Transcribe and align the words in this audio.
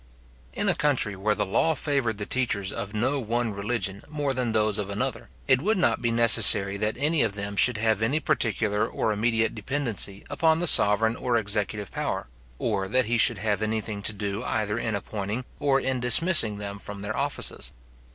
In 0.53 0.67
a 0.67 0.73
country 0.73 1.15
where 1.15 1.35
the 1.35 1.45
law 1.45 1.75
favoured 1.75 2.17
the 2.17 2.25
teachers 2.25 2.71
of 2.71 2.95
no 2.95 3.19
one 3.19 3.53
religion 3.53 4.03
more 4.09 4.33
than 4.33 4.51
those 4.51 4.79
of 4.79 4.89
another, 4.89 5.27
it 5.47 5.61
would 5.61 5.77
not 5.77 6.01
be 6.01 6.09
necessary 6.09 6.75
that 6.77 6.97
any 6.97 7.21
of 7.21 7.33
them 7.33 7.55
should 7.55 7.77
have 7.77 8.01
any 8.01 8.19
particular 8.19 8.83
or 8.87 9.11
immediate 9.11 9.53
dependency 9.53 10.25
upon 10.27 10.59
the 10.59 10.65
sovereign 10.65 11.15
or 11.15 11.37
executive 11.37 11.91
power; 11.91 12.25
or 12.57 12.87
that 12.87 13.05
he 13.05 13.19
should 13.19 13.37
have 13.37 13.61
anything 13.61 14.01
to 14.01 14.11
do 14.11 14.43
either 14.43 14.75
in 14.75 14.95
appointing 14.95 15.45
or 15.59 15.79
in 15.79 15.99
dismissing 15.99 16.57
them 16.57 16.79
from 16.79 17.03
their 17.03 17.15
offices. 17.15 17.71